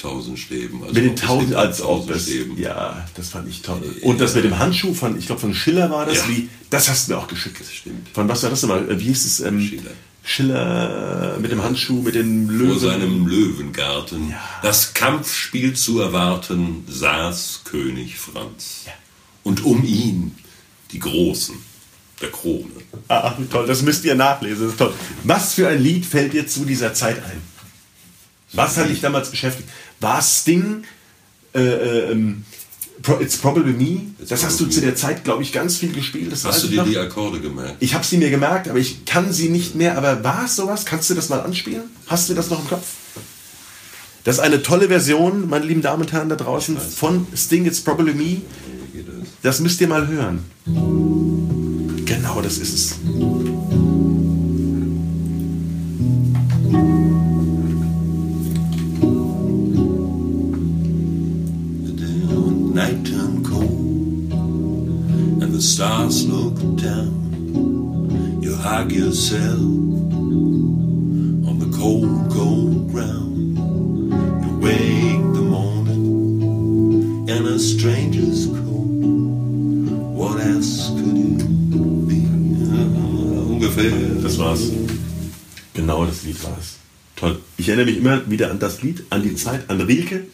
[0.02, 0.82] Tausend Stäben.
[0.84, 2.58] Also mit den ob es tausend, den als ob tausend es, Stäben.
[2.60, 3.82] ja, das fand ich toll.
[4.02, 6.28] Und das mit dem Handschuh von, ich glaube von Schiller war das, Ja.
[6.30, 7.60] wie, das hast du mir auch geschickt.
[7.60, 8.10] Das stimmt.
[8.14, 9.00] Von was war das nochmal?
[9.00, 9.40] Wie hieß es?
[9.42, 9.92] Ähm, Schiller.
[10.24, 12.80] Schiller mit dem Handschuh, mit den Löwen.
[12.80, 18.86] Vor seinem Löwengarten, das Kampfspiel zu erwarten, saß König Franz.
[19.44, 20.36] Und um ihn
[20.92, 21.56] die Großen
[22.22, 22.70] der Krone.
[23.08, 24.94] Ah, wie toll, das müsst ihr nachlesen, das ist toll.
[25.24, 27.42] Was für ein Lied fällt dir zu dieser Zeit ein?
[28.54, 29.68] Was hat dich damals beschäftigt?
[30.02, 30.84] War Sting,
[31.54, 32.44] äh, äh, ähm,
[33.20, 34.02] It's Probably Me?
[34.28, 36.32] Das hast du zu der Zeit, glaube ich, ganz viel gespielt.
[36.32, 36.88] Das Hast du dir noch.
[36.88, 37.78] die Akkorde gemerkt?
[37.80, 39.98] Ich habe sie mir gemerkt, aber ich kann sie nicht mehr.
[39.98, 40.86] Aber war es sowas?
[40.86, 41.84] Kannst du das mal anspielen?
[42.08, 42.86] Hast du das noch im Kopf?
[44.24, 47.82] Das ist eine tolle Version, meine lieben Damen und Herren da draußen, von Sting, It's
[47.82, 48.42] Probably Me.
[48.94, 49.28] Das?
[49.42, 50.46] Das müsst ihr mal hören.
[52.06, 52.96] Genau, das ist es.
[65.62, 68.42] The stars looked down.
[68.42, 69.62] You hug yourself
[71.50, 73.60] on the cold, cold ground.
[74.44, 78.90] You wake the morning in a stranger's coat.
[80.18, 81.38] What else could it
[82.10, 82.26] be?
[83.54, 83.92] Ungefähr.
[84.24, 84.72] Das war's.
[85.76, 86.80] Genau das Lied war es.
[87.16, 87.40] Toll.
[87.58, 90.26] Ich erinnere mich immer wieder an das Lied, an die Zeit, an Rilke,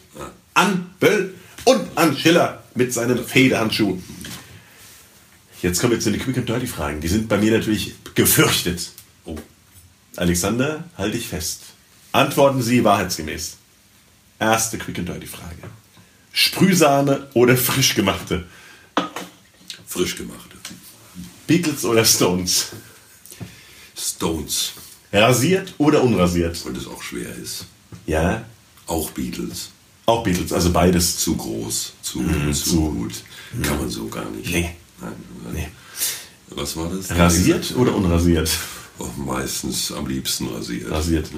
[0.54, 1.34] an Böll
[1.66, 3.98] und an Schiller mit seinem Federhandschuh.
[5.62, 7.00] Jetzt kommen wir zu den Quick and Dirty Fragen.
[7.00, 8.90] Die sind bei mir natürlich gefürchtet.
[9.24, 9.36] Oh,
[10.16, 11.60] Alexander, halte dich fest.
[12.12, 13.56] Antworten Sie wahrheitsgemäß.
[14.38, 15.56] Erste Quick and Dirty Frage.
[16.32, 18.46] Sprühsahne oder frisch gemachte?
[19.86, 20.56] frisch gemachte.
[21.46, 22.66] Beatles oder Stones?
[23.96, 24.72] Stones,
[25.12, 26.64] Rasiert oder unrasiert?
[26.66, 27.64] weil es auch schwer ist.
[28.06, 28.44] Ja,
[28.86, 29.70] Auch Beatles.
[30.06, 31.18] auch Beatles, also beides.
[31.18, 33.14] Zu groß, zu, Mhm, zu, zu- gut.
[33.62, 34.50] Kann man so gar nicht.
[34.50, 34.70] Nee.
[35.00, 35.12] Nein.
[35.52, 35.68] Nee.
[36.50, 37.10] Was war das?
[37.16, 38.50] Rasiert oder unrasiert?
[38.98, 40.90] Oh, meistens am liebsten rasiert.
[40.90, 41.30] Rasiert.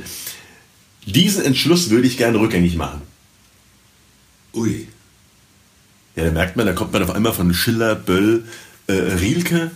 [1.07, 3.03] Diesen Entschluss würde ich gerne rückgängig machen.
[4.55, 4.87] Ui,
[6.17, 8.45] Ja, da merkt man, da kommt man auf einmal von Schiller, Böll,
[8.89, 9.71] äh, Rilke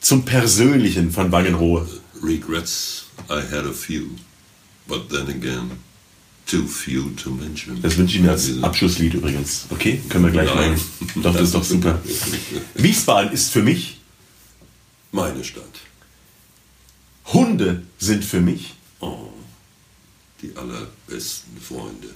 [0.00, 1.88] zum Persönlichen von Wangenrohe.
[2.22, 4.06] regrets I had a few,
[4.86, 5.70] but then again,
[6.46, 7.80] too few to mention.
[7.82, 9.66] Das wünsche ich mir als Abschlusslied übrigens.
[9.70, 10.72] Okay, können wir gleich Nein.
[10.72, 10.80] machen.
[11.16, 12.00] Doch, das ist doch super.
[12.74, 14.00] Wiesbaden ist für mich,
[15.12, 15.62] Meine Stadt.
[17.32, 19.30] Hunde sind für mich, Oh,
[20.42, 22.14] die allerbesten Freunde.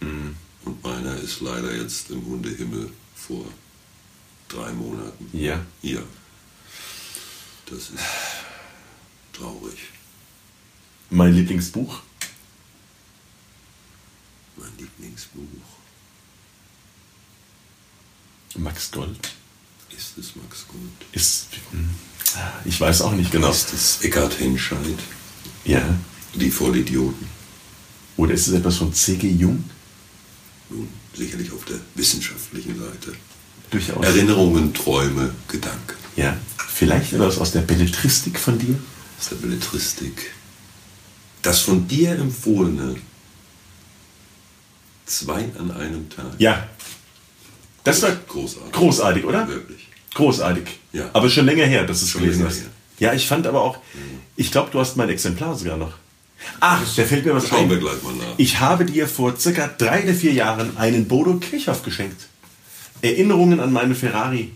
[0.00, 0.36] Mhm.
[0.64, 3.44] Und meiner ist leider jetzt im Hundehimmel vor
[4.48, 5.28] drei Monaten.
[5.32, 6.00] ja, Ja.
[7.66, 7.92] Das ist
[9.32, 9.78] traurig.
[11.10, 12.00] mein Lieblingsbuch.
[14.56, 15.42] Mein Lieblingsbuch.
[18.56, 19.18] Max Gold
[19.96, 21.12] Ist es Max Gold?
[21.12, 21.90] ist, hm,
[22.64, 23.50] ich weiß auch nicht genau.
[23.50, 24.98] Ist es Eckhard Henscheid?
[25.64, 25.82] Ja.
[26.34, 27.26] Die Vollidioten?
[28.16, 29.28] Oder ist es etwas von C.G.
[29.28, 29.62] Jung?
[30.70, 33.14] Nun, sicherlich auf der wissenschaftlichen Seite.
[33.70, 34.04] Durchaus.
[34.04, 35.96] Erinnerungen, Träume, Gedanken.
[36.16, 36.36] Ja.
[36.68, 38.78] Vielleicht etwas aus der Belletristik von dir?
[39.18, 40.32] Aus der Belletristik.
[41.42, 42.96] Das von dir empfohlene
[45.06, 46.32] Zwei an einem Tag.
[46.38, 46.66] Ja.
[47.84, 48.72] Das war Großartig.
[48.72, 49.48] großartig, oder?
[49.48, 49.88] Wirklich.
[50.14, 50.64] Großartig.
[50.92, 51.10] Ja.
[51.12, 52.60] Aber schon länger her, dass du es gelesen hast.
[52.60, 52.66] her.
[52.98, 53.78] Ja, ich fand aber auch,
[54.36, 55.94] ich glaube, du hast mein Exemplar sogar noch.
[56.60, 57.70] Ach, da fällt mir was Schauen ein.
[57.70, 58.34] wir gleich mal nach.
[58.36, 62.28] Ich habe dir vor circa drei oder vier Jahren einen Bodo Kirchhoff geschenkt.
[63.00, 64.50] Erinnerungen an meinen Ferrari.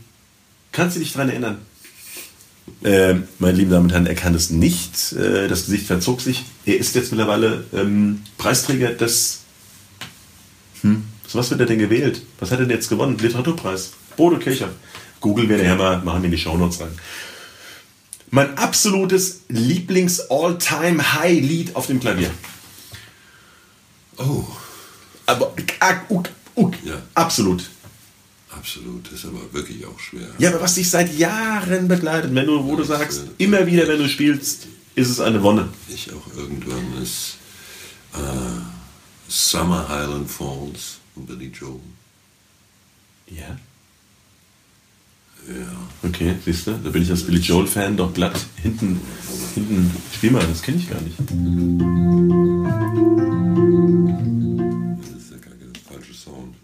[0.72, 1.58] Kannst du dich daran erinnern?
[2.84, 5.12] Ähm, meine lieben Damen und Herren, er kann es nicht.
[5.12, 6.44] Äh, das Gesicht verzog sich.
[6.64, 9.40] Er ist jetzt mittlerweile ähm, Preisträger des.
[10.82, 12.22] Hm, was wird er denn gewählt?
[12.38, 13.18] Was hat er denn jetzt gewonnen?
[13.18, 13.92] Literaturpreis.
[14.16, 14.70] Bodo Kirchhoff.
[15.20, 16.98] Google wir nachher mal, machen wir in die Shownotes rein.
[18.30, 22.30] Mein absolutes Lieblings-All-Time-High-Lied auf dem Klavier.
[24.18, 24.44] Oh,
[25.26, 26.94] Aber ah, uk, uk, Ja.
[27.14, 27.68] absolut.
[28.50, 29.06] absolut.
[29.06, 30.28] Das ist aber wirklich auch schwer.
[30.38, 33.66] Ja, aber was dich seit Jahren begleitet, wenn du, wo du Das, sagst, äh, immer
[33.66, 35.68] wieder, wenn du spielst, ist es eine Wonne.
[35.88, 37.36] Ich auch irgendwann ist
[38.14, 38.18] äh,
[39.28, 41.80] Summer Highland Falls von Billy Joel.
[43.28, 43.58] Ja.
[45.48, 45.88] Ja.
[46.02, 49.00] Okay, siehst du, da bin ich als Billy Joel-Fan doch glatt hinten,
[49.54, 51.18] hinten, spiel mal, das kenne ich gar nicht.
[51.18, 51.26] Das
[55.16, 56.56] ist ja gar kein falscher Sound.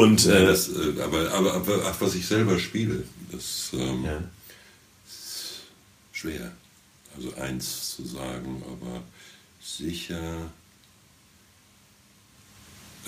[0.00, 4.04] Und, Ja, äh, das, äh, aber, aber, aber ach, was ich selber spiele, das ähm,
[4.04, 4.22] ja.
[5.06, 5.60] ist
[6.12, 6.52] schwer.
[7.16, 9.02] Also eins zu sagen, aber
[9.62, 10.50] sicher.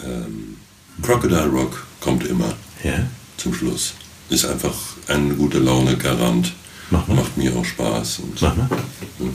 [0.05, 0.59] Ähm,
[1.01, 3.07] Crocodile Rock kommt immer ja,
[3.39, 3.95] zum Schluss.
[4.29, 4.77] Ist einfach
[5.09, 6.53] ein gute Laune Garant.
[6.91, 7.15] Mach mal.
[7.17, 8.19] Macht mir auch Spaß.
[8.21, 8.69] Und mach mal.
[9.19, 9.31] weil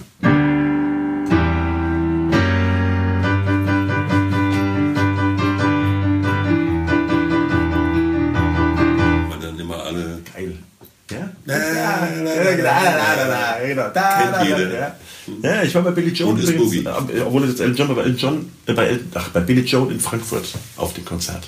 [14.47, 14.97] jeder.
[15.43, 15.63] Ja.
[15.63, 17.13] ich war bei Billy Joel Und ist übrigens, Boogie.
[17.17, 19.39] äh, obwohl es jetzt Elton John war, bei Elton John, äh, bei, El- ach, bei
[19.41, 20.45] Billy Joel in Frankfurt
[20.77, 21.47] auf dem Konzert.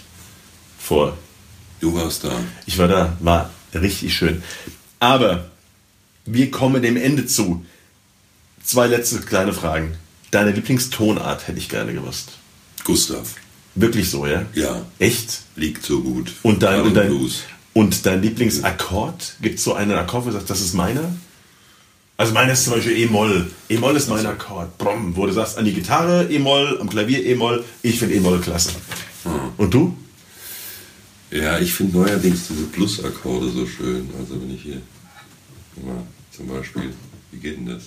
[0.77, 1.17] Vor
[1.81, 2.31] Du warst da.
[2.65, 4.43] Ich war da, war richtig schön.
[4.99, 5.49] Aber
[6.25, 7.65] wir kommen dem Ende zu.
[8.63, 9.95] Zwei letzte kleine Fragen.
[10.31, 12.31] Deine Lieblingstonart hätte ich gerne gewusst.
[12.83, 13.35] Gustav.
[13.75, 14.45] Wirklich so, ja?
[14.53, 14.85] Ja.
[14.99, 15.41] Echt?
[15.55, 16.33] Liegt so gut.
[16.43, 17.13] Und dein, und dein,
[17.73, 19.35] und dein Lieblingsakkord?
[19.41, 21.13] Gibt es so einen Akkord, wo du sagst, das ist meiner?
[22.19, 23.49] Also meiner ist zum Beispiel E-Moll.
[23.69, 24.77] E-Moll ist mein Akkord.
[24.77, 27.63] Brom, wo du sagst, an die Gitarre E-Moll, am Klavier E-Moll.
[27.81, 28.71] Ich finde E-Moll klasse.
[29.23, 29.31] Hm.
[29.55, 29.95] Und du?
[31.31, 34.09] Ja, ich finde neuerdings diese Plus-Akkorde so schön.
[34.19, 34.81] Also wenn ich hier
[35.75, 36.03] guck mal,
[36.35, 36.93] zum Beispiel,
[37.31, 37.83] wie geht denn das?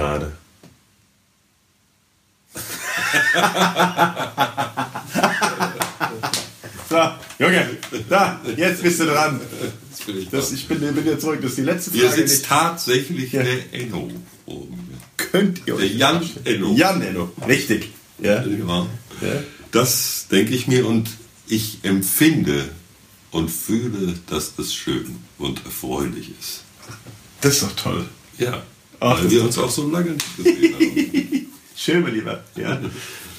[0.00, 0.32] Gerade.
[6.88, 6.96] so,
[7.38, 9.40] Junge, da, jetzt bist du dran.
[9.90, 11.40] Das bin ich Das, das, ich bin, bin wieder zurück.
[11.42, 12.28] Das ist die letzte Hier Frage.
[12.28, 14.10] sitzt tatsächlich der Enno
[14.46, 14.66] mir.
[15.16, 16.74] könnt ihr Der euch Jan Enno.
[16.74, 17.32] Jan Enno.
[17.46, 17.90] Richtig.
[18.18, 18.44] Ja.
[18.44, 18.86] Ja.
[19.20, 19.42] Ja.
[19.72, 21.08] Das denke ich mir und
[21.46, 22.68] ich empfinde
[23.30, 26.62] und fühle, dass das schön und erfreulich ist.
[27.40, 28.04] Das ist doch toll.
[28.38, 28.62] Ja,
[29.00, 31.46] Ach, weil wir ist uns auch so lange nicht gesehen haben.
[31.76, 32.44] Schön, mein Lieber.
[32.56, 32.78] Ja.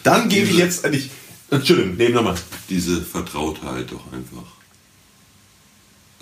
[0.04, 1.10] Dann gebe ich jetzt an dich.
[1.52, 2.36] Entschuldigung, nehmen nochmal.
[2.69, 4.47] Diese Vertrautheit doch einfach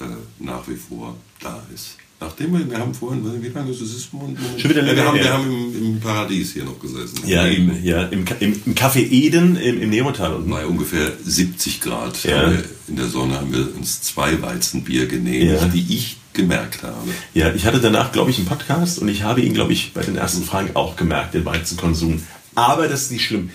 [0.02, 1.95] äh, nach wie vor da ist.
[2.21, 4.10] Nachdem wir, wir haben vorhin, wie lange ist es?
[4.12, 4.36] Schon
[4.69, 7.21] wieder länger wir haben, wir haben im, im Paradies hier noch gesessen.
[7.25, 10.49] Ja, im, ja im, im, Café Eden im, im Neotal unten.
[10.49, 12.52] Bei ungefähr 70 Grad Ja.
[12.52, 15.67] wir, in der Sonne haben wir uns zwei Weizenbier genehmigt, Ja.
[15.69, 17.10] die ich gemerkt habe.
[17.34, 20.02] Ja, ich hatte danach, glaube ich, einen Podcast und ich habe ihn, glaube ich, bei
[20.02, 22.23] den ersten Fragen auch gemerkt, den Weizenkonsum.
[22.56, 23.50] Aber das ist nicht schlimm.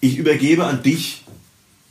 [0.00, 1.22] Ich übergebe an dich.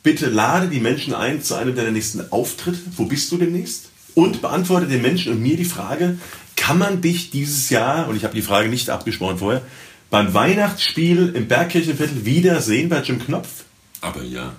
[0.04, 2.80] Bitte lade die Menschen ein zu einem deiner nächsten Auftritte.
[2.96, 3.90] Wo bist du demnächst?
[4.14, 6.18] Und beantworte den Menschen und mir die Frage,
[6.56, 9.62] kann man dich dieses Jahr, und ich habe die Frage nicht abgesprochen vorher,
[10.10, 13.64] beim Weihnachtsspiel im Bergkirchenviertel wiedersehen bei Jim Knopf?
[14.02, 14.54] Aber ja,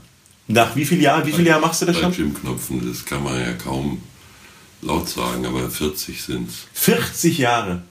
[0.48, 2.12] Nach wie vielen Jahren, wie viele Jahre machst du das bei schon?
[2.12, 4.02] Jim Knopfen, das kann man ja kaum
[4.82, 7.82] laut sagen, aber 40 sind 40 Jahre.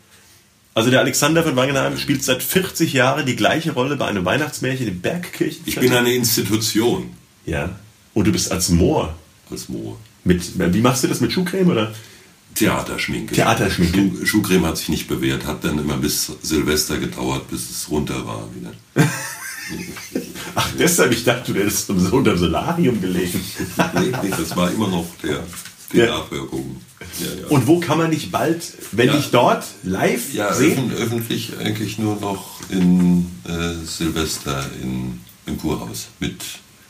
[0.73, 4.87] Also der Alexander von Wangenheim spielt seit 40 Jahren die gleiche Rolle bei einem Weihnachtsmärchen
[4.87, 5.63] im Bergkirchen.
[5.65, 7.11] Ich bin eine Institution
[7.45, 7.69] ja.
[8.13, 9.15] Und du bist als Moor.
[9.49, 9.97] als Moor.
[10.23, 11.93] Mit, wie machst du das mit Schuhcreme oder?
[12.55, 13.35] Theaterschminke.
[13.35, 13.97] Theaterschminke.
[13.97, 18.25] Schuh, Schuhcreme hat sich nicht bewährt, hat dann immer bis Silvester gedauert, bis es runter
[18.25, 18.73] war wieder.
[20.55, 23.41] Ach, deshalb, ich dachte, du hättest so unter dem Solarium gelegen.
[23.95, 25.43] nee, nee, das war immer noch der,
[25.95, 26.17] die Ja.
[26.19, 26.81] Nachwirkung.
[27.19, 27.47] Ja, ja.
[27.47, 30.91] Und wo kann man dich bald, wenn nicht dort, live ja, sehen?
[30.91, 36.41] öffentlich eigentlich nur noch in äh, Silvester in, im Kurhaus mit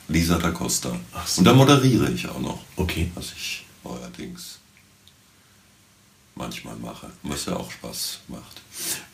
[0.08, 1.00] Lisa da Costa.
[1.26, 1.40] So.
[1.40, 2.60] Und da moderiere ich auch noch.
[2.76, 3.12] Okay.
[3.16, 4.60] Was ich neuerdings
[6.36, 7.10] manchmal mache.
[7.24, 8.62] Was ja auch Spaß macht.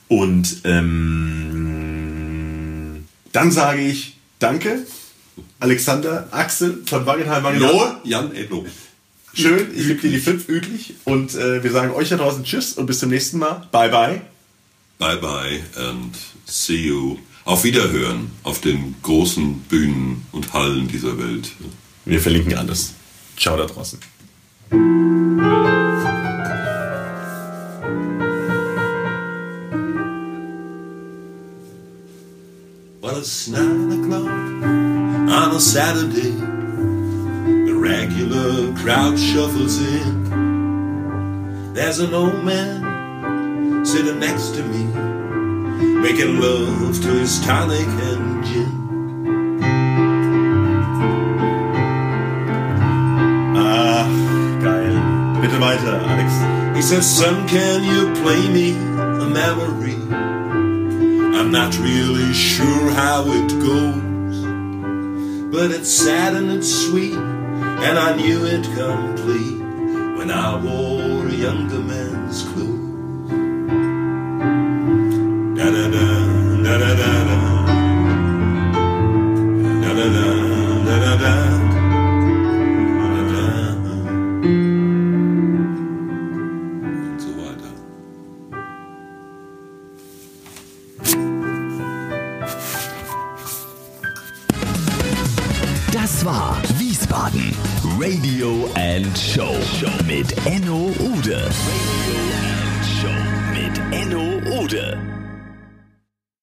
[0.07, 2.17] Und ähm,
[3.31, 4.85] dann sage ich Danke,
[5.59, 7.97] Alexander, Axel von Wangenheim Wangenheim.
[8.03, 8.65] Jan Edlo.
[9.33, 12.73] Schön, ich gebe dir die fünf üblich und äh, wir sagen euch da draußen Tschüss
[12.73, 13.67] und bis zum nächsten Mal.
[13.71, 14.21] Bye bye.
[14.97, 16.15] Bye bye and
[16.45, 17.17] see you.
[17.45, 21.51] Auf Wiederhören auf den großen Bühnen und Hallen dieser Welt.
[22.05, 22.93] Wir verlinken alles.
[23.37, 23.99] Ciao da draußen.
[33.01, 36.60] Well, it's nine o'clock on a Saturday.
[38.11, 41.73] Regular crowd shuffles in.
[41.73, 44.83] There's an old man sitting next to me,
[46.01, 49.63] making love to his tonic and gin.
[53.55, 54.11] Ach,
[54.61, 55.41] geil.
[55.41, 56.75] Bitte weiter, Alex.
[56.75, 59.95] He says, Son, can you play me a memory?
[61.37, 64.35] I'm not really sure how it goes,
[65.49, 67.30] but it's sad and it's sweet,
[67.83, 69.59] and I knew it complete
[70.17, 71.80] when I wore a younger